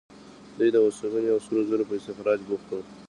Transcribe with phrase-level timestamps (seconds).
[0.57, 2.81] دوی د اوسپنې او سرو زرو په استخراج بوخت وو.